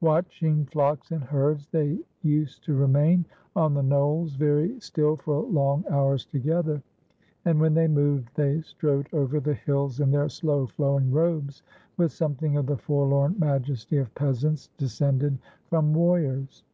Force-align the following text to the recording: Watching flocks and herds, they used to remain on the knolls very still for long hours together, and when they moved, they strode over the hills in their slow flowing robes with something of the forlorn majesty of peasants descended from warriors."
Watching 0.00 0.66
flocks 0.66 1.12
and 1.12 1.22
herds, 1.22 1.68
they 1.68 2.00
used 2.22 2.64
to 2.64 2.74
remain 2.74 3.24
on 3.54 3.74
the 3.74 3.82
knolls 3.84 4.34
very 4.34 4.80
still 4.80 5.14
for 5.14 5.42
long 5.44 5.84
hours 5.88 6.26
together, 6.26 6.82
and 7.44 7.60
when 7.60 7.74
they 7.74 7.86
moved, 7.86 8.30
they 8.34 8.60
strode 8.62 9.06
over 9.14 9.38
the 9.38 9.54
hills 9.54 10.00
in 10.00 10.10
their 10.10 10.28
slow 10.28 10.66
flowing 10.66 11.12
robes 11.12 11.62
with 11.96 12.10
something 12.10 12.56
of 12.56 12.66
the 12.66 12.76
forlorn 12.76 13.36
majesty 13.38 13.98
of 13.98 14.12
peasants 14.16 14.68
descended 14.78 15.38
from 15.70 15.92
warriors." 15.94 16.64